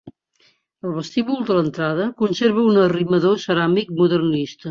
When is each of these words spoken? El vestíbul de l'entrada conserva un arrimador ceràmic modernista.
El 0.87 0.93
vestíbul 0.95 1.43
de 1.49 1.57
l'entrada 1.57 2.07
conserva 2.23 2.65
un 2.71 2.81
arrimador 2.87 3.39
ceràmic 3.47 3.95
modernista. 4.03 4.59